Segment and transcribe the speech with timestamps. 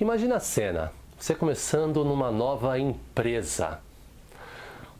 [0.00, 3.80] Imagina a cena, você começando numa nova empresa.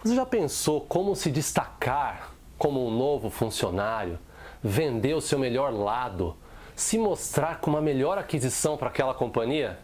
[0.02, 4.18] Você já pensou como se destacar como um novo funcionário,
[4.60, 6.36] vender o seu melhor lado,
[6.74, 9.78] se mostrar como a melhor aquisição para aquela companhia?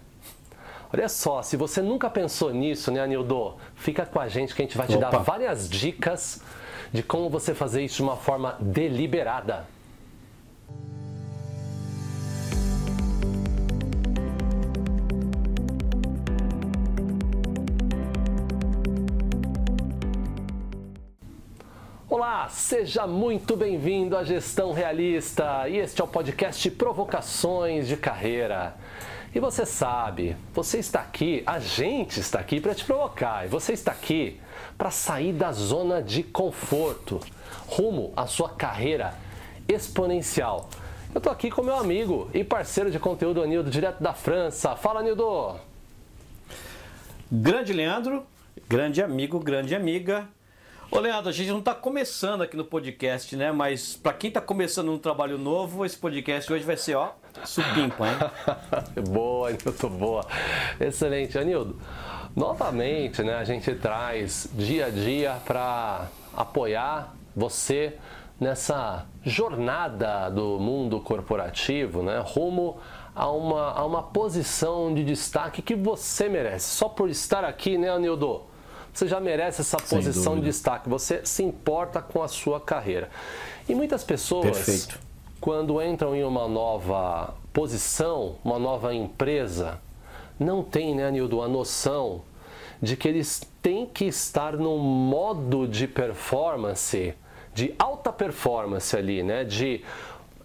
[0.93, 3.55] Olha só, se você nunca pensou nisso, né, Anildo?
[3.77, 5.11] Fica com a gente que a gente vai te Opa.
[5.11, 6.43] dar várias dicas
[6.93, 9.65] de como você fazer isso de uma forma deliberada.
[22.17, 28.77] Olá, seja muito bem-vindo à Gestão Realista e este é o podcast Provocações de Carreira.
[29.35, 33.73] E você sabe, você está aqui, a gente está aqui para te provocar e você
[33.73, 34.41] está aqui
[34.79, 37.19] para sair da zona de conforto
[37.67, 39.13] rumo à sua carreira
[39.67, 40.71] exponencial.
[41.13, 44.77] Eu estou aqui com meu amigo e parceiro de conteúdo Anildo, direto da França.
[44.77, 45.57] Fala, Anildo!
[47.33, 48.25] Grande Leandro,
[48.69, 50.29] grande amigo, grande amiga.
[50.95, 53.51] Ô Leandro, a gente não está começando aqui no podcast, né?
[53.51, 57.11] Mas para quem está começando um trabalho novo, esse podcast hoje vai ser, ó,
[57.45, 58.15] supimpa, hein?
[59.11, 60.25] boa, Anildo, boa.
[60.81, 61.81] Excelente, Anildo.
[62.37, 67.95] Novamente, né, a gente traz dia a dia para apoiar você
[68.39, 72.79] nessa jornada do mundo corporativo, né, rumo
[73.17, 76.69] a uma, a uma posição de destaque que você merece.
[76.69, 78.54] Só por estar aqui, né, Anildo?
[78.95, 80.89] Você já merece essa Sem posição de destaque.
[80.89, 83.11] Você se importa com a sua carreira.
[83.69, 85.01] E muitas pessoas Perfeito.
[85.41, 89.81] quando entram em uma nova posição, uma nova empresa,
[90.39, 92.23] não têm, né, Nildo, a noção
[92.81, 97.15] de que eles têm que estar num modo de performance,
[97.53, 99.83] de alta performance ali, né, de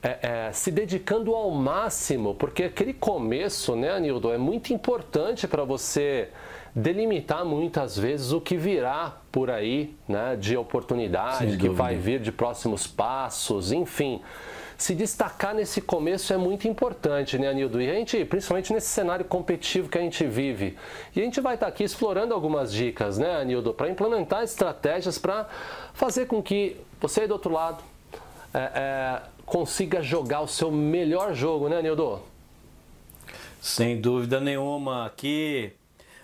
[0.01, 5.63] é, é, se dedicando ao máximo, porque aquele começo, né, Nildo, é muito importante para
[5.63, 6.29] você
[6.75, 12.31] delimitar muitas vezes o que virá por aí, né, de oportunidade, que vai vir de
[12.31, 14.21] próximos passos, enfim.
[14.77, 17.81] Se destacar nesse começo é muito importante, né, Anildo?
[17.81, 20.77] E a gente, principalmente nesse cenário competitivo que a gente vive.
[21.13, 25.47] E a gente vai estar aqui explorando algumas dicas, né, Anildo, para implementar estratégias para
[25.93, 27.83] fazer com que você aí do outro lado
[28.53, 32.21] é, é, consiga jogar o seu melhor jogo, né, Anildo?
[33.61, 35.05] Sem dúvida nenhuma.
[35.05, 35.73] Aqui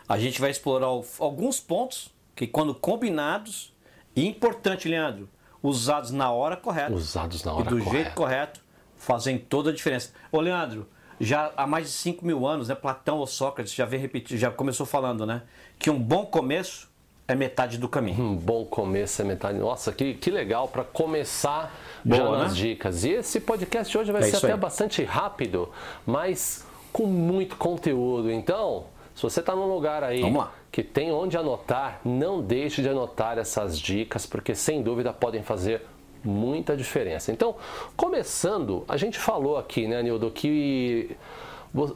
[0.08, 3.74] a gente vai explorar al- alguns pontos que, quando combinados,
[4.16, 5.28] e importante, Leandro,
[5.64, 6.94] usados na hora correta.
[6.94, 7.92] Usados na e hora do correta.
[7.92, 8.62] jeito correto,
[8.98, 10.12] fazem toda a diferença.
[10.32, 10.88] Ô, Leandro,
[11.20, 14.52] já há mais de 5 mil anos, né, Platão ou Sócrates já vem repetir, já
[14.52, 15.44] começou falando, né?
[15.80, 16.90] Que um bom começo
[17.28, 18.22] é metade do caminho.
[18.22, 19.58] Um bom começo é metade.
[19.58, 21.74] Nossa, que, que legal para começar
[22.04, 22.38] Boa, já né?
[22.44, 23.04] nas dicas.
[23.04, 24.60] E esse podcast hoje vai É ser até aí.
[24.60, 25.72] bastante rápido,
[26.06, 28.30] mas com muito conteúdo.
[28.32, 30.22] Então, se você está num lugar aí
[30.70, 35.82] que tem onde anotar, não deixe de anotar essas dicas, porque sem dúvida podem fazer
[36.22, 37.32] muita diferença.
[37.32, 37.56] Então,
[37.96, 41.16] começando, a gente falou aqui, né, Nildo, que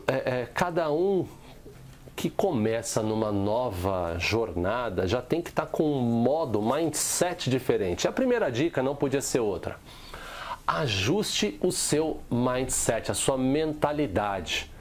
[0.07, 1.27] é, é, cada um
[2.15, 8.07] que começa numa nova jornada já tem que estar com um modo, mindset diferente.
[8.07, 9.77] A primeira dica não podia ser outra.
[10.65, 14.71] Ajuste o seu mindset, a sua mentalidade,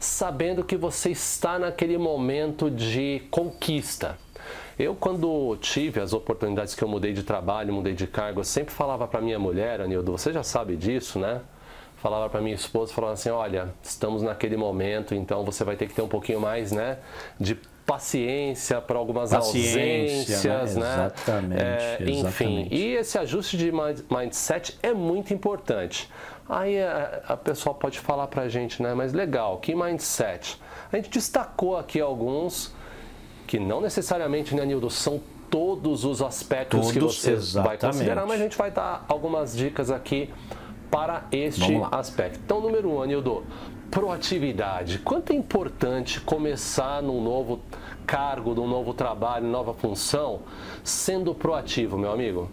[0.00, 4.18] sabendo que você está naquele momento de conquista.
[4.78, 8.72] Eu, quando tive as oportunidades que eu mudei de trabalho, mudei de cargo, eu sempre
[8.72, 11.42] falava para minha mulher, Anildo, você já sabe disso, né?
[11.98, 15.92] Falava para minha esposa, falava assim, olha, estamos naquele momento, então você vai ter que
[15.92, 16.96] ter um pouquinho mais, né,
[17.38, 17.58] de
[17.90, 20.82] paciência para algumas Paciência, ausências, né?
[20.96, 21.06] né?
[21.06, 22.74] Exatamente, É, enfim, exatamente.
[22.74, 26.08] e esse ajuste de mind- mindset é muito importante.
[26.48, 28.94] Aí a, a pessoa pode falar pra gente, né?
[28.94, 30.60] Mas legal, que mindset?
[30.92, 32.72] A gente destacou aqui alguns
[33.46, 35.20] que não necessariamente, né, Nildo, são
[35.50, 37.80] todos os aspectos que Todos, você vai exatamente.
[37.86, 40.30] considerar, mas a gente vai dar algumas dicas aqui
[40.92, 42.38] para este aspecto.
[42.44, 43.44] Então, número um, Anildo,
[43.90, 44.98] proatividade.
[45.00, 47.60] Quanto é importante começar num novo
[48.06, 50.42] cargo, num novo trabalho, nova função,
[50.84, 52.50] sendo proativo, meu amigo?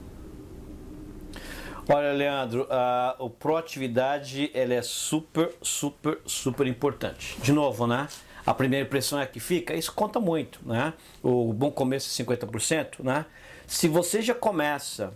[1.89, 7.37] Olha, Leandro, a, a proatividade ela é super, super, super importante.
[7.41, 8.07] De novo, né?
[8.45, 10.93] A primeira impressão é que fica, isso conta muito, né?
[11.21, 13.25] O bom começo é 50%, né?
[13.65, 15.13] Se você já começa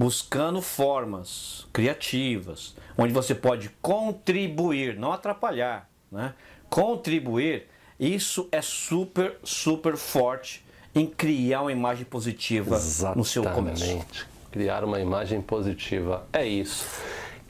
[0.00, 6.32] buscando formas criativas, onde você pode contribuir, não atrapalhar, né?
[6.70, 7.66] Contribuir,
[7.98, 10.64] isso é super, super forte
[10.94, 12.78] em criar uma imagem positiva
[13.14, 13.42] no seu.
[13.42, 14.26] Exatamente.
[14.50, 16.26] Criar uma imagem positiva.
[16.32, 16.86] É isso.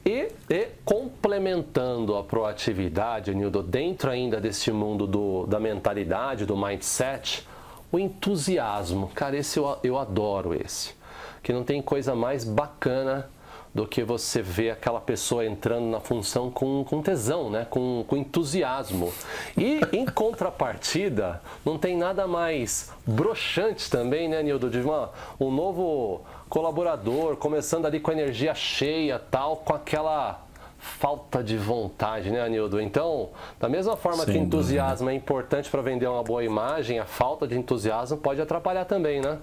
[0.05, 7.47] E, e, complementando a proatividade, Nildo, dentro ainda desse mundo do, da mentalidade, do mindset,
[7.89, 9.09] o entusiasmo.
[9.15, 10.99] Cara, esse eu, eu adoro esse.
[11.41, 13.29] Que não tem coisa mais bacana
[13.73, 17.65] do que você ver aquela pessoa entrando na função com, com tesão, né?
[17.69, 19.13] com, com entusiasmo.
[19.57, 24.69] E em contrapartida, não tem nada mais broxante também, né, Nildo?
[24.69, 30.45] De uma, um novo colaborador começando ali com a energia cheia, tal, com aquela
[30.77, 32.81] falta de vontade, né, Anildo?
[32.81, 33.29] Então,
[33.59, 35.11] da mesma forma Sem que entusiasmo dúvida.
[35.13, 39.37] é importante para vender uma boa imagem, a falta de entusiasmo pode atrapalhar também, né?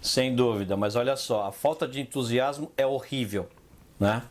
[0.00, 3.48] Sem dúvida, mas olha só, a falta de entusiasmo é horrível,
[3.98, 4.22] né?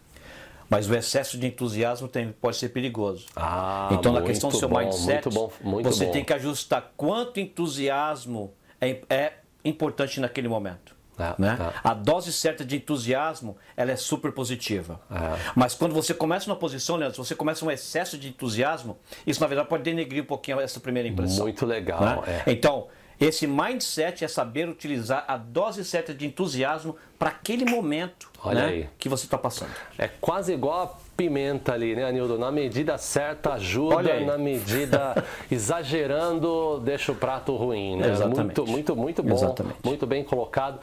[0.70, 3.28] Mas o excesso de entusiasmo tem, pode ser perigoso.
[3.36, 6.12] Ah, então, na questão do seu bom, mindset, muito bom, muito você bom.
[6.12, 10.96] tem que ajustar quanto entusiasmo é, é importante naquele momento.
[11.18, 11.58] É, né?
[11.60, 11.80] é.
[11.82, 15.00] A dose certa de entusiasmo ela é super positiva.
[15.10, 15.52] É.
[15.56, 19.40] Mas quando você começa uma posição, Leandro, se você começa um excesso de entusiasmo, isso
[19.40, 21.46] na verdade pode denegrir um pouquinho essa primeira impressão.
[21.46, 22.02] Muito legal.
[22.02, 22.44] né?
[22.46, 22.52] é.
[22.52, 22.88] Então,
[23.20, 29.08] esse mindset é saber utilizar a dose certa de entusiasmo para aquele momento né, que
[29.08, 29.72] você está passando.
[29.98, 32.38] É quase igual a pimenta ali, né, Anildo?
[32.38, 38.12] Na medida certa ajuda, na medida exagerando deixa o prato ruim, né?
[38.12, 38.38] Exatamente.
[38.38, 39.78] Muito, muito, muito bom, Exatamente.
[39.84, 40.80] muito bem colocado.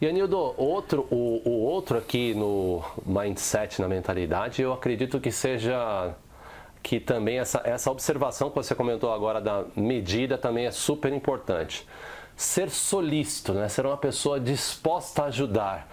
[0.00, 6.14] E Anildo, outro, o, o outro aqui no mindset, na mentalidade, eu acredito que seja
[6.82, 11.86] que também essa, essa observação que você comentou agora da medida também é super importante.
[12.36, 13.68] Ser solícito, né?
[13.68, 15.88] ser uma pessoa disposta a ajudar.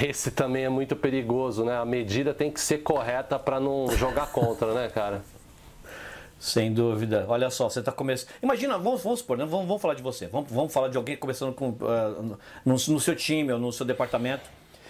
[0.00, 1.76] Esse também é muito perigoso, né?
[1.76, 5.20] A medida tem que ser correta para não jogar contra, né, cara?
[6.38, 7.26] Sem dúvida.
[7.28, 8.30] Olha só, você está começando.
[8.42, 9.44] Imagina, vamos, vamos supor, né?
[9.44, 10.26] vamos, vamos falar de você.
[10.28, 13.84] Vamos, vamos falar de alguém começando com, ah, no, no seu time ou no seu
[13.84, 14.48] departamento.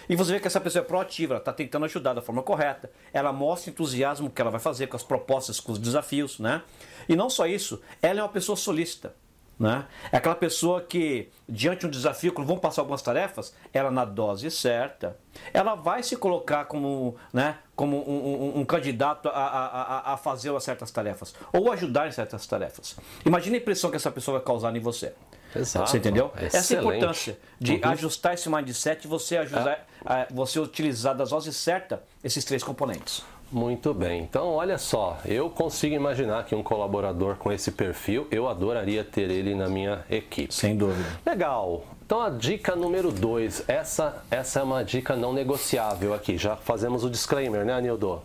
[0.09, 2.91] E você vê que essa pessoa é proativa, ela está tentando ajudar da forma correta.
[3.13, 6.63] Ela mostra entusiasmo que ela vai fazer com as propostas, com os desafios, né?
[7.09, 9.15] E não só isso, ela é uma pessoa solícita.
[9.59, 9.85] Né?
[10.11, 14.07] É aquela pessoa que, diante de um desafio, quando vão passar algumas tarefas, ela na
[14.07, 15.19] dose certa,
[15.53, 20.59] ela vai se colocar como, né, como um, um- um candidato a, a, a- fazer
[20.63, 22.97] certas tarefas, ou ajudar em certas tarefas.
[23.27, 25.13] Imagina a impressão que essa pessoa vai causar em você.
[25.55, 25.91] Exato.
[25.91, 26.31] Você entendeu?
[26.37, 26.87] Essa é a Excelente.
[26.97, 27.81] importância de Uhum.
[27.85, 33.23] ajustar esse mindset e você ajudar, a- você utilizar das doses certas esses três componentes.
[33.53, 34.23] Muito bem.
[34.23, 39.29] Então, olha só, eu consigo imaginar que um colaborador com esse perfil, eu adoraria ter
[39.29, 40.55] ele na minha equipe.
[40.55, 41.09] Sem dúvida.
[41.27, 41.85] Legal.
[42.07, 46.39] Então a dica número 2, essa, essa é uma dica não negociável aqui.
[46.39, 48.23] Já fazemos o disclaimer, né, Anildo?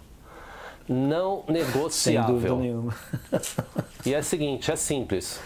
[0.87, 2.35] Não Sem negociável.
[2.35, 2.95] dúvida nenhuma.
[4.05, 5.39] E é o seguinte, é simples.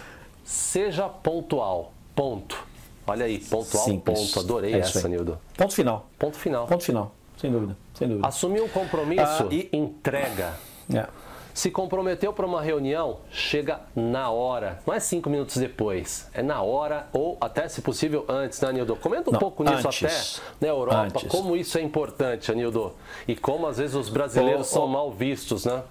[0.50, 1.94] Seja pontual.
[2.16, 2.58] Ponto.
[3.06, 4.20] Olha aí, pontual, Simples.
[4.32, 4.40] ponto.
[4.40, 5.12] Adorei É isso essa, aí.
[5.14, 5.38] Nildo.
[5.56, 6.08] Ponto final.
[6.18, 6.66] Ponto final.
[6.66, 7.12] Ponto final.
[7.38, 7.78] Sem dúvida.
[7.94, 8.28] Sem dúvida.
[8.28, 10.56] Assumir um compromisso, Ah, e- entrega.
[10.92, 11.06] É.
[11.54, 14.80] Se comprometeu para uma reunião, chega na hora.
[14.88, 16.28] Não é cinco minutos depois.
[16.34, 18.96] É na hora ou até, se possível, antes, né, Anildo?
[18.96, 20.42] Comenta um Não, pouco nisso antes.
[20.58, 20.98] até na Europa.
[21.02, 21.28] Antes.
[21.30, 22.94] Como isso é importante, Anildo.
[23.28, 24.80] E como às vezes os brasileiros Ô, ô.
[24.82, 25.84] são mal vistos, né?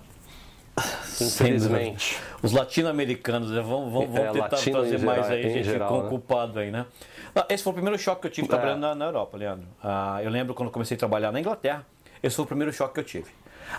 [1.20, 2.18] Infelizmente.
[2.42, 3.60] Os latino-americanos, né?
[3.60, 4.72] vamos, vamos, vamos É, tentar em
[5.04, 6.08] mais geral- aí, gente geral, com né?
[6.08, 6.86] culpado aí, né?
[7.34, 8.50] Ah, Esse foi o primeiro choque que eu tive É.
[8.50, 9.66] trabalhando na, na Europa, Leandro.
[9.82, 11.84] Ah, eu lembro quando comecei a trabalhar na Inglaterra,
[12.22, 13.30] esse foi o primeiro choque que eu tive.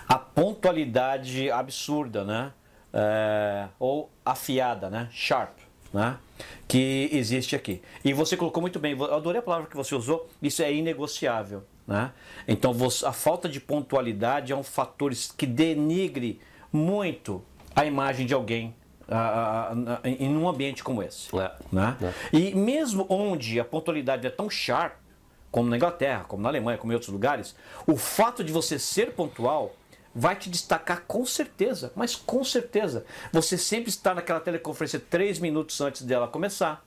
[0.08, 2.52] A pontualidade absurda, né?
[2.92, 5.08] É, ou afiada, né?
[5.12, 5.56] Sharp,
[5.92, 6.16] né?
[6.66, 7.80] Que existe aqui.
[8.04, 11.64] E você colocou muito bem, eu adorei a palavra que você usou, isso é inegociável.
[11.86, 12.12] Né?
[12.46, 12.72] Então
[13.04, 16.40] a falta de pontualidade é um fator que denigre
[16.72, 17.42] muito
[17.74, 18.74] a imagem de alguém
[20.04, 21.36] em um ambiente como esse.
[21.36, 21.52] É.
[21.72, 21.96] Né?
[22.02, 22.36] É.
[22.36, 24.94] E mesmo onde a pontualidade é tão sharp,
[25.50, 29.12] como na Inglaterra, como na Alemanha, como em outros lugares, o fato de você ser
[29.14, 29.74] pontual
[30.14, 33.04] vai te destacar com certeza, mas com certeza.
[33.32, 36.84] Você sempre está naquela teleconferência três minutos antes dela começar.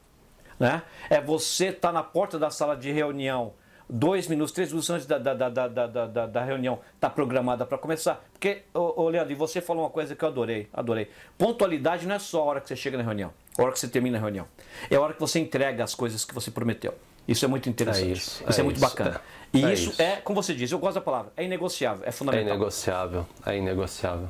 [0.59, 0.81] Né?
[1.09, 3.53] É você estar na porta da sala de reunião
[3.93, 7.77] dois minutos, três minutos antes da, da, da, da, da, da, reunião está programada para
[7.77, 8.25] começar.
[8.33, 11.09] Porque, ô, ô, Leandro, e você falou uma coisa que eu adorei, adorei.
[11.37, 13.87] Pontualidade não é só a hora que você chega na reunião, a hora que você
[13.87, 14.47] termina a reunião.
[14.89, 16.95] É a hora que você entrega as coisas que você prometeu.
[17.27, 18.09] Isso é muito interessante.
[18.09, 19.21] É isso, isso, é, é muito isso, bacana.
[19.53, 19.57] é.
[19.57, 20.01] E É isso, isso.
[20.01, 22.49] é, como você disse, eu gosto da palavra, é inegociável, é É fundamental.
[22.49, 24.27] inegociável, é inegociável.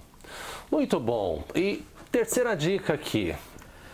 [0.69, 1.43] Muito bom.
[1.55, 3.33] E terceira dica aqui.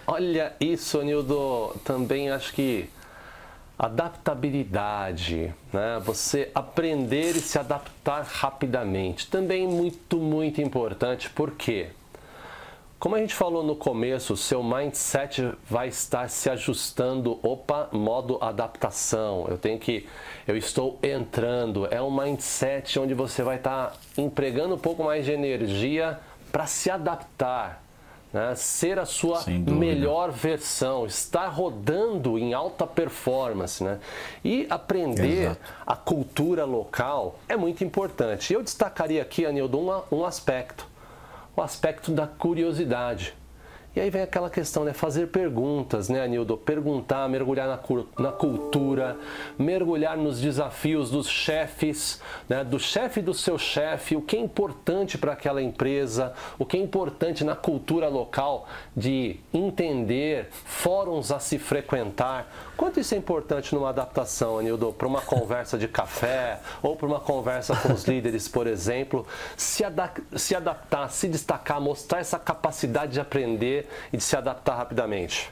[0.07, 2.89] Olha isso, Nildo, também acho que
[3.79, 6.01] adaptabilidade, né?
[6.03, 9.27] Você aprender e se adaptar rapidamente.
[9.27, 11.87] Também muito, muito importante, porque
[12.99, 19.45] Como a gente falou no começo, seu mindset vai estar se ajustando, opa, modo adaptação.
[19.47, 20.05] Eu tenho que
[20.45, 25.31] eu estou entrando, é um mindset onde você vai estar empregando um pouco mais de
[25.31, 26.19] energia
[26.51, 27.81] para se adaptar,
[28.33, 28.53] né?
[28.55, 33.83] ser a sua melhor versão, estar rodando em alta performance.
[33.83, 33.99] Né?
[34.43, 35.61] E aprender Exato.
[35.85, 38.53] a cultura local é muito importante.
[38.53, 40.89] Eu destacaria aqui, Anildo, um, um aspecto
[41.59, 43.33] o aspecto da curiosidade.
[43.95, 44.93] E aí vem aquela questão, né?
[44.93, 46.55] Fazer perguntas, né, Anildo?
[46.55, 47.79] Perguntar, mergulhar na,
[48.19, 49.17] na cultura,
[49.57, 52.63] mergulhar nos desafios dos chefes, né?
[52.63, 56.79] Do chefe do seu chefe, o que é importante para aquela empresa, o que é
[56.79, 62.68] importante na cultura local de entender, fóruns a se frequentar.
[62.79, 67.19] Quanto isso é importante numa adaptação, Anildo, para uma conversa de café ou para uma
[67.19, 69.83] conversa com os líderes, por exemplo, se,
[70.37, 75.51] se adaptar, se destacar, mostrar essa capacidade de aprender e de se adaptar rapidamente?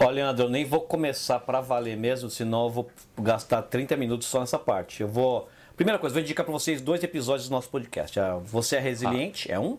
[0.00, 2.90] Olha, Leandro, eu nem vou começar para valer mesmo, senão eu vou
[3.20, 5.02] gastar 30 minutos só nessa parte.
[5.02, 5.46] Eu vou.
[5.76, 8.18] Primeira coisa, vou indicar para vocês dois episódios do nosso podcast.
[8.18, 9.56] Ah, você é resiliente, ah.
[9.56, 9.76] é um,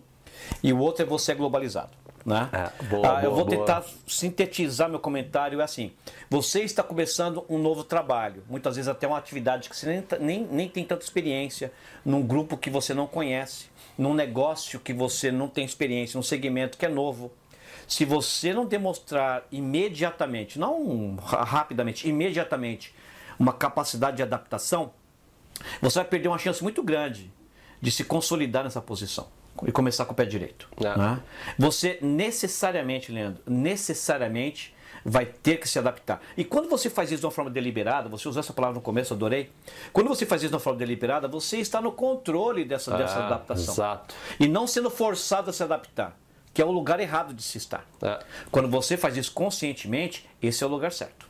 [0.62, 1.90] e o outro é você é globalizado.
[2.28, 2.50] Né?
[2.52, 3.58] É, boa, ah, eu vou boa.
[3.58, 5.94] tentar sintetizar meu comentário é assim.
[6.30, 10.18] Você está começando um novo trabalho, muitas vezes até uma atividade que você nem, tá,
[10.20, 11.72] nem, nem tem tanta experiência,
[12.04, 13.68] num grupo que você não conhece
[13.98, 17.32] num negócio que você não tem experiência, num segmento que é novo,
[17.88, 22.94] se você não demonstrar imediatamente, não rapidamente, imediatamente,
[23.40, 24.92] uma capacidade de adaptação,
[25.82, 27.32] você vai perder uma chance muito grande
[27.82, 29.28] de se consolidar nessa posição
[29.66, 30.68] e começar com o pé direito.
[30.78, 30.98] É.
[30.98, 31.20] Né?
[31.58, 36.22] Você necessariamente, Leandro, necessariamente vai ter que se adaptar.
[36.36, 39.14] E quando você faz isso de uma forma deliberada, você usou essa palavra no começo,
[39.14, 39.50] adorei.
[39.94, 43.26] Quando você faz isso de uma forma deliberada, você está no controle dessa, ah, dessa
[43.26, 43.74] adaptação.
[43.74, 44.16] Exato.
[44.40, 46.18] E não sendo forçado a se adaptar,
[46.54, 47.86] que é o lugar errado de se estar.
[48.02, 48.20] É.
[48.52, 51.26] Quando você faz isso conscientemente, esse é o lugar certo.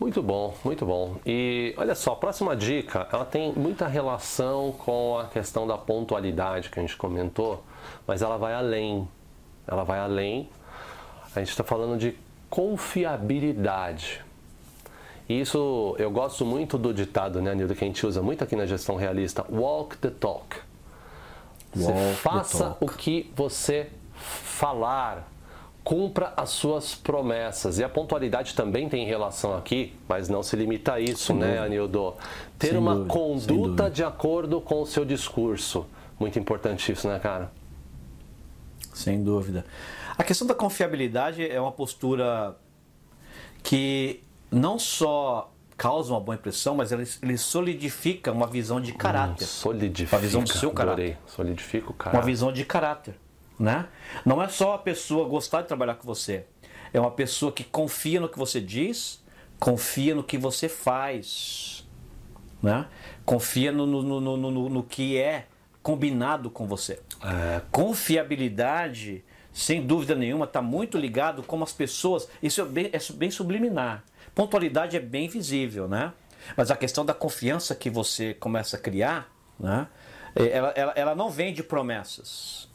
[0.00, 1.16] Muito bom, muito bom.
[1.26, 6.70] E olha só, a próxima dica, ela tem muita relação com a questão da pontualidade
[6.70, 7.62] que a gente comentou,
[8.06, 9.06] mas ela vai além.
[9.68, 10.48] Ela vai além.
[11.36, 12.16] A gente está falando de
[12.48, 14.24] confiabilidade.
[15.28, 18.56] E isso eu gosto muito do ditado, né, Nildo, que a gente usa muito aqui
[18.56, 20.56] na gestão realista: walk the talk.
[21.74, 22.84] Você walk faça talk.
[22.84, 25.30] o que você falar,
[25.82, 27.78] cumpra as suas promessas.
[27.78, 31.46] E a pontualidade também tem relação aqui, mas não se limita a isso, Sem né,
[31.46, 31.64] dúvida.
[31.64, 32.14] Anildo?
[32.58, 33.12] Ter Sem uma dúvida.
[33.12, 35.86] conduta de acordo com o seu discurso.
[36.18, 37.50] Muito importante isso, né, cara?
[38.92, 39.64] Sem dúvida.
[40.18, 42.56] A questão da confiabilidade é uma postura
[43.62, 49.44] que não só causa uma boa impressão, mas ele, ele solidifica uma visão de caráter.
[49.44, 50.16] Hum, solidifica.
[50.16, 51.02] Uma visão do seu caráter.
[51.02, 51.16] Adorei.
[51.26, 52.18] Solidifica o caráter.
[52.18, 53.14] Uma visão de caráter.
[53.60, 53.86] Né?
[54.24, 56.46] Não é só a pessoa gostar de trabalhar com você.
[56.94, 59.22] É uma pessoa que confia no que você diz,
[59.58, 61.86] confia no que você faz.
[62.62, 62.86] Né?
[63.26, 65.46] Confia no, no, no, no, no que é
[65.82, 67.00] combinado com você.
[67.22, 67.60] É.
[67.70, 72.28] Confiabilidade sem dúvida nenhuma, está muito ligado como as pessoas.
[72.42, 74.04] Isso é bem, é bem subliminar.
[74.34, 76.12] Pontualidade é bem visível, né?
[76.56, 79.86] Mas a questão da confiança que você começa a criar, né?
[80.34, 82.70] É, ela, ela, ela não vem de promessas.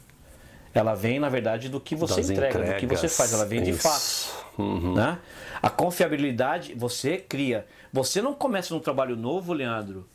[0.76, 2.76] Ela vem, na verdade, do que você das entrega, entregas.
[2.76, 3.32] do que você faz.
[3.32, 3.72] Ela vem Isso.
[3.72, 4.62] de fato.
[4.62, 4.94] Uhum.
[4.94, 5.18] Né?
[5.64, 7.66] A confiabilidade você cria.
[7.94, 10.06] Você não começa um trabalho novo, Leandro,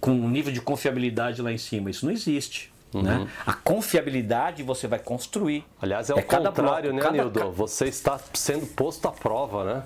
[0.00, 1.90] com um nível de confiabilidade lá em cima.
[1.90, 2.72] Isso não existe.
[2.94, 3.02] Uhum.
[3.02, 3.28] Né?
[3.46, 5.66] A confiabilidade você vai construir.
[5.82, 7.12] Aliás, é, é o contrário, bloco, né, cada...
[7.12, 7.52] Nildo?
[7.52, 9.82] Você está sendo posto à prova, né?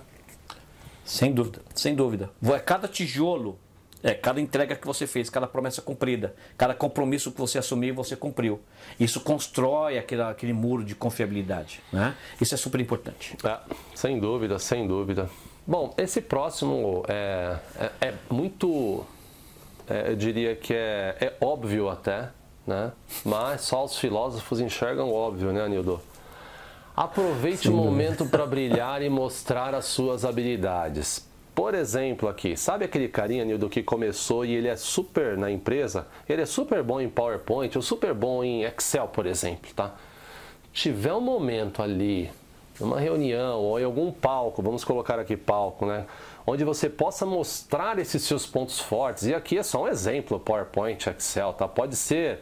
[1.04, 2.30] Sem dúvida, sem dúvida.
[2.54, 3.58] É cada tijolo,
[4.02, 8.16] é cada entrega que você fez, cada promessa cumprida, cada compromisso que você assumiu, você
[8.16, 8.61] cumpriu.
[8.99, 11.83] Isso constrói aquele, aquele muro de confiabilidade.
[11.92, 12.14] Né?
[12.40, 13.37] Isso é super importante.
[13.45, 13.59] É,
[13.95, 15.28] sem dúvida, sem dúvida.
[15.66, 19.04] Bom, esse próximo é, é, é muito,
[19.88, 22.30] é, eu diria que é, é óbvio até,
[22.66, 22.92] né?
[23.25, 26.00] Mas só os filósofos enxergam óbvio, né, Anildo?
[26.97, 31.29] Aproveite Sim, o momento para brilhar e mostrar as suas habilidades.
[31.61, 36.07] Por exemplo, aqui, sabe aquele carinha, Nildo, que começou e ele é super na empresa?
[36.26, 39.95] Ele é super bom em PowerPoint ou super bom em Excel, por exemplo, tá?
[40.73, 42.31] Tiver um momento ali,
[42.81, 46.07] numa reunião ou em algum palco, vamos colocar aqui palco, né?
[46.47, 49.25] Onde você possa mostrar esses seus pontos fortes.
[49.25, 51.69] E aqui é só um exemplo, PowerPoint, Excel, tá?
[51.69, 52.38] Pode ser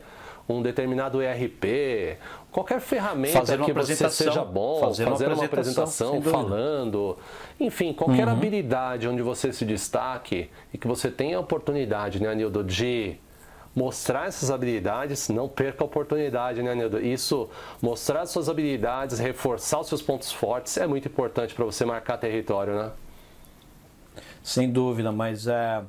[0.48, 2.16] um determinado ERP,
[2.50, 7.18] qualquer ferramenta fazer que você seja bom, fazer, fazer uma apresentação, uma apresentação falando,
[7.60, 8.32] enfim, qualquer uhum.
[8.32, 13.18] habilidade onde você se destaque e que você tenha a oportunidade, né, Anildo, de
[13.78, 17.00] mostrar essas habilidades, não perca a oportunidade, né, Nildo?
[17.00, 17.48] Isso,
[17.80, 22.74] mostrar suas habilidades, reforçar os seus pontos fortes é muito importante para você marcar território,
[22.74, 22.90] né?
[24.42, 25.82] Sem dúvida, mas é,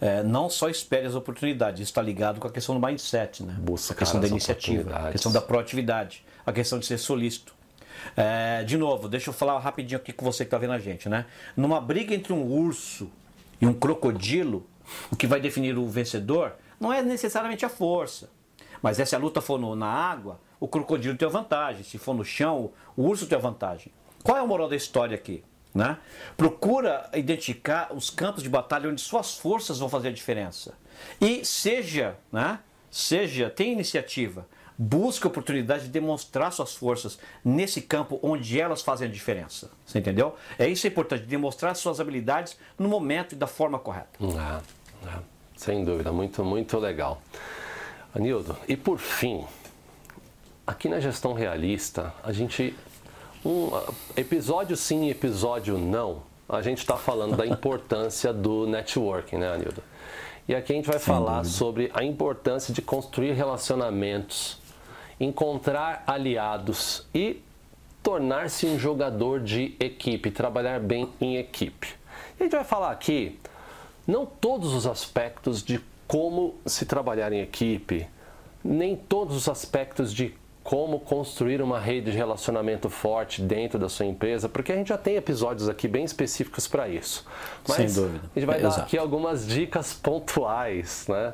[0.00, 3.56] é, não só espere as oportunidades, isso está ligado com a questão do mindset, né?
[3.58, 7.54] Busca a questão da iniciativa, a questão da proatividade, a questão de ser solícito.
[8.16, 11.08] É, de novo, deixa eu falar rapidinho aqui com você que está vendo a gente,
[11.08, 11.26] né?
[11.56, 13.10] Numa briga entre um urso
[13.60, 14.64] e um crocodilo,
[15.10, 18.30] o que vai definir o vencedor não é necessariamente a força.
[18.80, 21.82] Mas se a luta for no, na água, o crocodilo tem a vantagem.
[21.82, 23.92] Se for no chão, o urso tem a vantagem.
[24.22, 25.42] Qual é o moral da história aqui?
[25.78, 25.96] Né?
[26.36, 30.74] Procura identificar os campos de batalha onde suas forças vão fazer a diferença.
[31.20, 32.58] E seja, né?
[32.90, 34.44] seja, tenha iniciativa.
[34.76, 39.70] Busque a oportunidade de demonstrar suas forças nesse campo onde elas fazem a diferença.
[39.86, 40.34] Você entendeu?
[40.58, 44.18] É isso é importante, demonstrar suas habilidades no momento e da forma correta.
[44.36, 44.60] Ah,
[45.06, 45.20] ah,
[45.56, 47.22] sem dúvida, muito, muito legal.
[48.12, 49.44] Anildo, e por fim,
[50.66, 52.74] aqui na gestão realista, a gente.
[53.44, 53.70] Um
[54.16, 59.82] episódio sim, episódio não, a gente está falando da importância do networking, né, Anildo?
[60.48, 61.54] E aqui a gente vai Sem falar dúvida.
[61.54, 64.58] sobre a importância de construir relacionamentos,
[65.20, 67.42] encontrar aliados e
[68.02, 71.88] tornar-se um jogador de equipe, trabalhar bem em equipe.
[72.38, 73.38] E a gente vai falar aqui
[74.06, 78.08] não todos os aspectos de como se trabalhar em equipe,
[78.64, 80.34] nem todos os aspectos de
[80.68, 84.98] como construir uma rede de relacionamento forte dentro da sua empresa, porque a gente já
[84.98, 87.24] tem episódios aqui bem específicos para isso.
[87.66, 88.20] Mas Sem dúvida.
[88.36, 88.82] A gente vai é, dar exato.
[88.82, 91.32] aqui algumas dicas pontuais, né?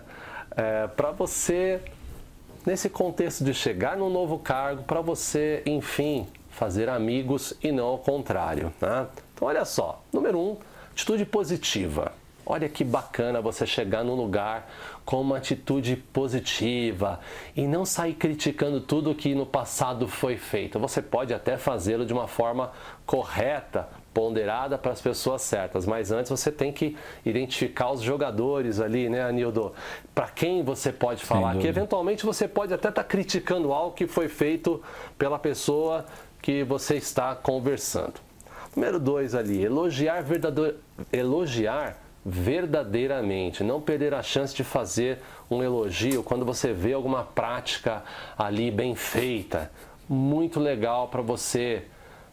[0.56, 1.80] É, para você,
[2.64, 7.98] nesse contexto de chegar num novo cargo, para você, enfim, fazer amigos e não ao
[7.98, 8.72] contrário.
[8.80, 9.08] Né?
[9.34, 10.56] Então, olha só: número um,
[10.92, 12.12] atitude positiva.
[12.46, 14.70] Olha que bacana você chegar num lugar
[15.04, 17.20] com uma atitude positiva
[17.56, 20.78] e não sair criticando tudo que no passado foi feito.
[20.78, 22.72] Você pode até fazê-lo de uma forma
[23.06, 29.08] correta, ponderada para as pessoas certas, mas antes você tem que identificar os jogadores ali,
[29.08, 29.72] né, Anildo?
[30.14, 34.06] Para quem você pode falar que eventualmente você pode até estar tá criticando algo que
[34.06, 34.82] foi feito
[35.18, 36.04] pela pessoa
[36.40, 38.14] que você está conversando.
[38.76, 40.76] Número dois ali, elogiar verdadeiro,
[41.12, 45.18] elogiar verdadeiramente, não perder a chance de fazer
[45.50, 48.02] um elogio quando você vê alguma prática
[48.38, 49.70] ali bem feita,
[50.08, 51.84] muito legal para você.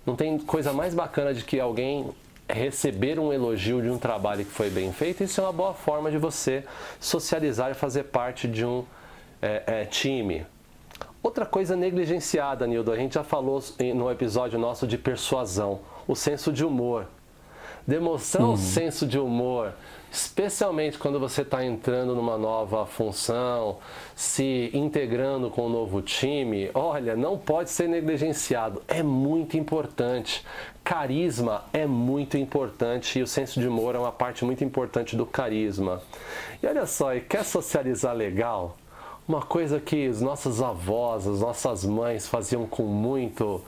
[0.05, 2.09] Não tem coisa mais bacana de que alguém
[2.49, 5.23] receber um elogio de um trabalho que foi bem feito.
[5.23, 6.63] Isso é uma boa forma de você
[6.99, 8.85] socializar e fazer parte de um
[9.41, 10.45] é, é, time.
[11.23, 13.63] Outra coisa negligenciada, Nildo, a gente já falou
[13.95, 17.07] no episódio nosso de persuasão, o senso de humor.
[17.85, 18.53] Demonstrar uhum.
[18.53, 19.73] um senso de humor,
[20.11, 23.77] especialmente quando você está entrando numa nova função,
[24.15, 30.45] se integrando com um novo time, olha, não pode ser negligenciado, é muito importante.
[30.83, 35.25] Carisma é muito importante e o senso de humor é uma parte muito importante do
[35.25, 36.01] carisma.
[36.61, 38.77] E olha só, e quer socializar legal?
[39.27, 43.61] Uma coisa que os nossos avós, as nossas mães faziam com muito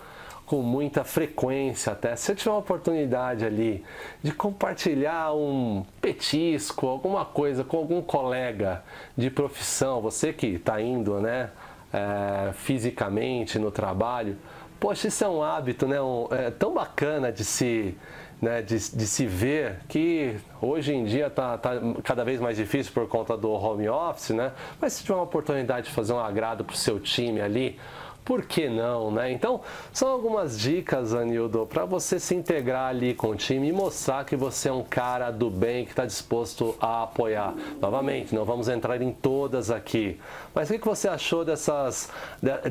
[0.54, 2.16] com muita frequência até.
[2.16, 3.84] Se eu tiver uma oportunidade ali
[4.22, 8.84] de compartilhar um petisco, alguma coisa com algum colega
[9.18, 11.50] de profissão, você que está indo, né,
[11.92, 14.38] é, fisicamente no trabalho,
[14.80, 17.98] poxa, isso é um hábito, né, um, é, tão bacana de se
[18.39, 21.72] né, de, de, se ver que hoje em dia está tá
[22.04, 24.52] cada vez mais difícil por conta do home office, né?
[24.82, 27.80] Mas se tiver uma oportunidade de fazer um agrado para o seu time ali,
[28.24, 29.32] por que não, né?
[29.32, 34.24] Então, são algumas dicas, Anildo, para você se integrar ali com o time e mostrar
[34.24, 37.54] que você é um cara do bem que está disposto a apoiar.
[37.82, 40.20] Novamente, não vamos entrar em todas aqui.
[40.56, 42.10] Mas o que você achou dessas,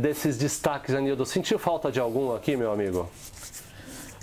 [0.01, 1.27] desses destaques, Anildo?
[1.27, 3.09] Sentiu falta de algum aqui, meu amigo?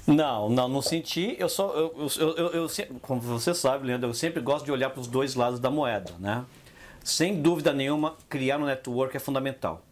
[0.08, 1.36] Não, não, não senti.
[1.38, 2.68] Eu só, eu, eu, eu,
[3.04, 6.12] como você sabe, Leandro, eu sempre gosto de olhar para os dois lados da moeda,
[6.18, 6.44] né?
[7.04, 9.84] Sem dúvida nenhuma, criar um network é fundamental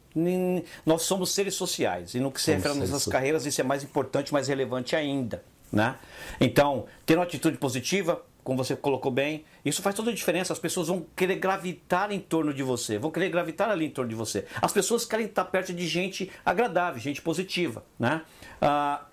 [0.86, 3.84] nós somos seres sociais e no que se refere às nossas carreiras isso é mais
[3.84, 5.44] importante, mais relevante ainda.
[5.72, 5.96] Né?
[6.40, 10.54] Então, ter uma atitude positiva, como você colocou bem, isso faz toda a diferença.
[10.54, 14.10] As pessoas vão querer gravitar em torno de você, vão querer gravitar ali em torno
[14.10, 14.46] de você.
[14.62, 17.84] As pessoas querem estar perto de gente agradável, gente positiva.
[18.00, 18.22] Né?
[18.62, 19.06] Ah,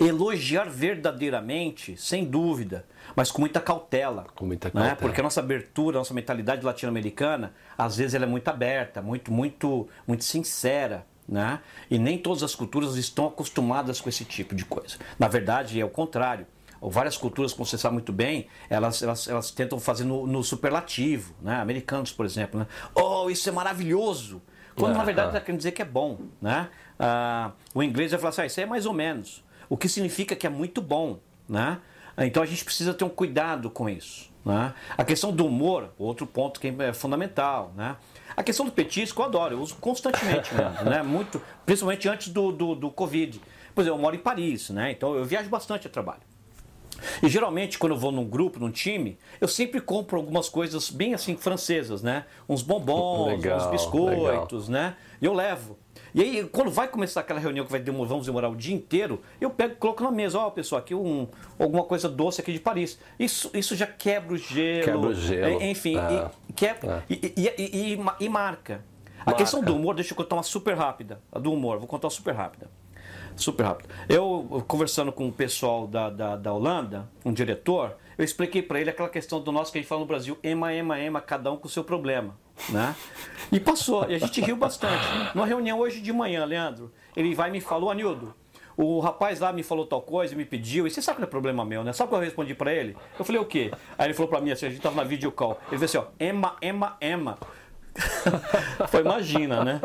[0.00, 2.86] elogiar verdadeiramente, sem dúvida,
[3.16, 4.26] mas com muita cautela.
[4.36, 4.72] Com muita né?
[4.72, 4.94] cautela.
[4.94, 4.98] Né?
[5.00, 9.32] Porque a nossa abertura, a nossa mentalidade latino-americana, às vezes ela é muito aberta, muito,
[9.32, 11.06] muito, muito sincera.
[11.26, 11.58] Né?
[11.90, 14.96] E nem todas as culturas estão acostumadas com esse tipo de coisa.
[15.18, 16.46] Na verdade, é o contrário.
[16.80, 21.34] Várias culturas, como você sabe muito bem, elas, elas, elas tentam fazer no, no superlativo,
[21.40, 21.56] né?
[21.56, 22.66] Americanos, por exemplo, né?
[22.94, 24.42] Oh, isso é maravilhoso!
[24.76, 26.68] Quando na verdade está querendo dizer que é bom, né?
[26.98, 29.42] Ah, o inglês vai falar assim, ah, isso é mais ou menos.
[29.70, 31.78] O que significa que é muito bom, né?
[32.18, 34.30] Então a gente precisa ter um cuidado com isso.
[34.44, 34.72] Né?
[34.96, 37.72] A questão do humor, outro ponto que é fundamental.
[37.76, 37.96] Né?
[38.36, 41.02] A questão do petisco, eu adoro, eu uso constantemente mesmo, né?
[41.02, 43.40] Muito, principalmente antes do, do, do Covid.
[43.74, 44.92] Por exemplo, eu moro em Paris, né?
[44.92, 46.22] Então eu viajo bastante a trabalho.
[47.22, 51.12] E geralmente, quando eu vou num grupo, num time, eu sempre compro algumas coisas bem
[51.12, 52.24] assim francesas, né?
[52.48, 54.90] Uns bombons, legal, uns biscoitos, legal.
[54.90, 54.96] né?
[55.20, 55.78] E eu levo.
[56.14, 59.20] E aí, quando vai começar aquela reunião que vai demorar, vamos demorar o dia inteiro,
[59.40, 62.52] eu pego e coloco na mesa, ó, oh, pessoal, aqui um, alguma coisa doce aqui
[62.52, 62.98] de Paris.
[63.18, 64.84] Isso, isso já quebra o gelo.
[64.84, 65.62] Quebra o gelo.
[65.62, 66.30] Enfim, é.
[66.48, 67.12] e, quebra, é.
[67.12, 68.84] e, e, e, e, marca.
[69.20, 69.34] A marca.
[69.34, 71.20] questão do humor, deixa eu contar uma super rápida.
[71.32, 72.70] A do humor, vou contar uma super rápida.
[73.34, 73.90] Super rápido.
[74.08, 78.88] Eu, conversando com o pessoal da, da, da Holanda, um diretor, eu expliquei para ele
[78.88, 81.56] aquela questão do nosso que a gente fala no Brasil, ema, ema, ema, cada um
[81.56, 82.34] com o seu problema.
[82.68, 82.94] Né?
[83.52, 85.04] E passou, e a gente riu bastante.
[85.34, 88.34] Numa reunião hoje de manhã, Leandro, ele vai e me falou, Anildo,
[88.76, 91.30] o rapaz lá me falou tal coisa, me pediu, e você sabe que não é
[91.30, 91.92] problema meu, né?
[91.92, 92.96] Sabe o que eu respondi para ele?
[93.18, 93.72] Eu falei, o quê?
[93.96, 95.58] Aí ele falou para mim assim, a gente tava na video call.
[95.68, 97.38] Ele disse assim, ó, ema, ema, ema.
[98.88, 99.80] Foi imagina, né?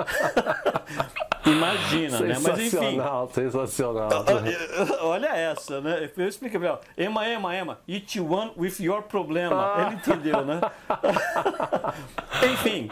[1.46, 2.36] Imagina, né?
[2.42, 2.70] Mas enfim.
[2.70, 4.26] Sensacional, sensacional.
[5.02, 6.10] Olha essa, né?
[6.16, 6.82] Eu expliquei pra ela.
[6.96, 7.80] Ema, ema, ema.
[7.88, 9.76] Each one with your problema.
[9.76, 9.82] Ah.
[9.86, 10.62] Ele entendeu, né?
[12.54, 12.90] enfim.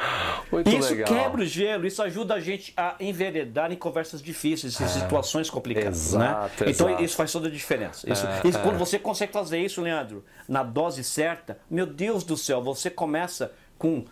[0.51, 1.07] Muito isso legal.
[1.07, 4.87] quebra o gelo, isso ajuda a gente a enveredar em conversas difíceis, em é.
[4.87, 6.13] situações complicadas.
[6.13, 6.25] Né?
[6.25, 6.71] Exato, né?
[6.71, 8.11] Então isso faz toda a diferença.
[8.11, 8.61] Isso, é, isso, é.
[8.61, 13.51] Quando você consegue fazer isso, Leandro, na dose certa, meu Deus do céu, você começa
[13.77, 14.05] com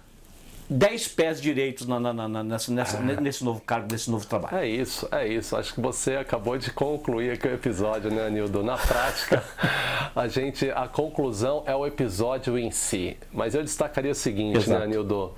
[0.70, 3.22] 10 pés direitos na, na, na, nessa, nessa, ah.
[3.22, 4.58] nesse novo cargo, nesse novo trabalho.
[4.58, 5.56] É isso, é isso.
[5.56, 8.64] Acho que você acabou de concluir aqui o episódio, né, Nildo?
[8.64, 9.44] Na prática,
[10.16, 13.16] a gente, a conclusão é o episódio em si.
[13.32, 14.80] Mas eu destacaria o seguinte, né, Exato.
[14.82, 15.34] né, Nildo?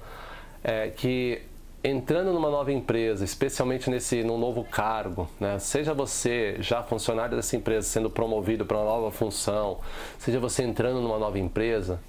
[0.63, 1.41] É que
[1.83, 5.57] entrando numa nova empresa, especialmente nesse num novo cargo, né?
[5.59, 9.79] seja você já funcionário dessa empresa sendo promovido para uma nova função,
[10.17, 12.01] seja você entrando numa nova empresa,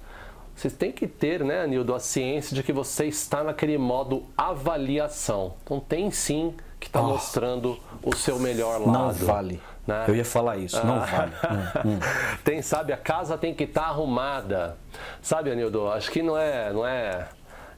[0.61, 5.55] você tem que ter, né, Nildo, a ciência de que você está naquele modo avaliação.
[5.63, 7.09] Então tem sim que estar tá oh.
[7.09, 8.91] mostrando o seu melhor lado.
[8.91, 9.59] Não vale.
[9.87, 10.05] Né?
[10.07, 10.83] Eu ia falar isso, ah.
[10.83, 11.31] não vale.
[11.83, 11.99] hum, hum.
[12.43, 14.77] Tem, sabe, a casa tem que estar tá arrumada.
[15.19, 17.27] Sabe, Anildo, acho que não é, não é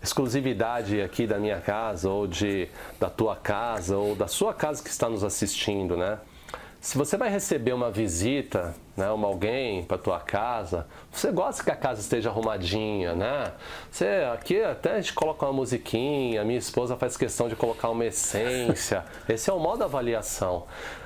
[0.01, 2.67] exclusividade aqui da minha casa ou de
[2.99, 6.19] da tua casa ou da sua casa que está nos assistindo, né?
[6.81, 11.71] Se você vai receber uma visita, né, uma alguém para tua casa, você gosta que
[11.71, 13.51] a casa esteja arrumadinha, né?
[13.91, 18.05] Você aqui até a gente coloca uma musiquinha, minha esposa faz questão de colocar uma
[18.05, 19.03] essência.
[19.27, 20.65] Esse é o modo avaliação.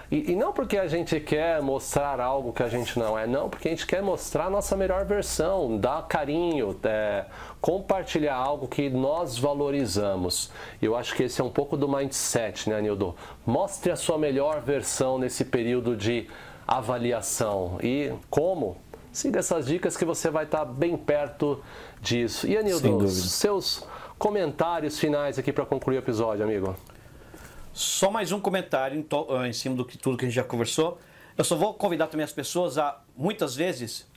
[0.10, 3.50] E, e, não porque a gente quer mostrar algo que a gente não é, não,
[3.50, 7.26] porque a gente quer mostrar a nossa melhor versão, dar carinho, é,
[7.60, 10.50] compartilhar algo que nós valorizamos.
[10.82, 13.16] Eu acho que esse é um pouco do mindset, né, Nildo?
[13.46, 16.30] Mostre a sua melhor versão nesse período de
[16.68, 17.80] avaliação.
[17.82, 18.78] E como?
[19.12, 21.64] Siga essas dicas que você vai estar bem perto
[22.02, 22.46] disso.
[22.46, 23.84] E Anildo, seus
[24.18, 26.76] comentários finais aqui para concluir o episódio, amigo.
[27.74, 30.44] Só mais um comentário em, to, em cima do que tudo que a gente já
[30.44, 31.00] conversou.
[31.38, 34.08] Eu só vou convidar também as pessoas a, muitas vezes,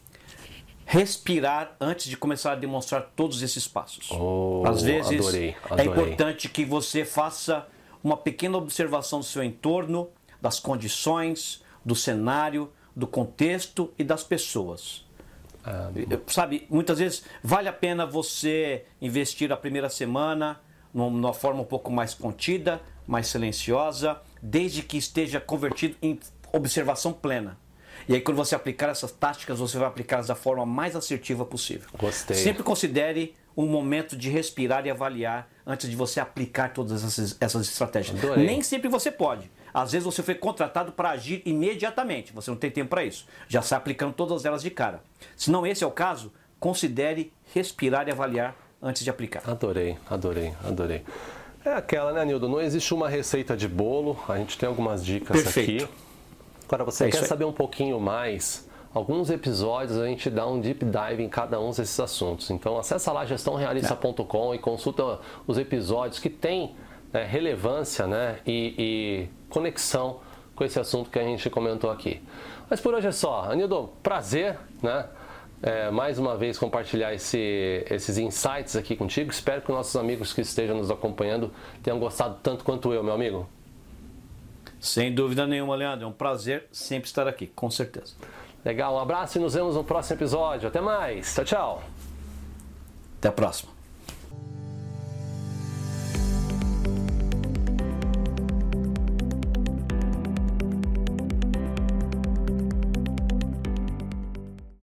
[0.86, 4.10] respirar antes de começar a demonstrar todos esses passos.
[4.10, 5.86] Oh, Às vezes adorei, é adorei.
[5.86, 7.66] é importante que você faça
[8.02, 10.08] uma pequena observação do seu entorno,
[10.40, 15.04] das condições, do cenário, do contexto e das pessoas.
[15.64, 15.90] Ah,
[16.28, 20.60] Sabe, muitas vezes vale a pena você investir a primeira semana
[20.94, 26.16] numa forma um pouco mais contida, mais silenciosa, desde que esteja convertido em
[26.52, 27.58] observação plena.
[28.08, 31.88] E aí, quando você aplicar essas táticas, você vai aplicá-las da forma mais assertiva possível.
[31.98, 32.36] Gostei.
[32.36, 37.68] Sempre considere um momento de respirar e avaliar antes de você aplicar todas essas, essas
[37.68, 38.16] estratégias.
[38.16, 38.46] Adorei.
[38.46, 39.50] Nem sempre você pode.
[39.72, 43.26] Às vezes você foi contratado para agir imediatamente, você não tem tempo para isso.
[43.48, 45.02] Já sai aplicando todas elas de cara.
[45.36, 49.42] Se não esse é o caso, considere respirar e avaliar antes de aplicar.
[49.46, 51.02] Adorei, adorei, adorei.
[51.64, 52.48] É aquela, né, Nildo?
[52.48, 55.84] Não existe uma receita de bolo, a gente tem algumas dicas Perfeito.
[55.84, 55.94] aqui.
[56.66, 58.68] Agora, você é quer saber um pouquinho mais?
[58.92, 62.50] Alguns episódios a gente dá um deep dive em cada um desses assuntos.
[62.50, 66.74] Então acessa lá gestãorealista.com e consulta os episódios que têm
[67.12, 70.20] né, relevância né, e, e conexão
[70.56, 72.22] com esse assunto que a gente comentou aqui.
[72.70, 73.50] Mas por hoje é só.
[73.50, 75.04] Anildo, prazer, né?
[75.62, 79.30] é, mais uma vez compartilhar esse, esses insights aqui contigo.
[79.30, 83.48] Espero que nossos amigos que estejam nos acompanhando tenham gostado tanto quanto eu, meu amigo.
[84.78, 86.06] Sem dúvida nenhuma, Leandro.
[86.06, 88.14] É um prazer sempre estar aqui, com certeza.
[88.64, 90.68] Legal, um abraço e nos vemos no próximo episódio.
[90.68, 91.34] Até mais.
[91.34, 91.82] Tchau, tchau.
[93.18, 93.79] Até a próxima.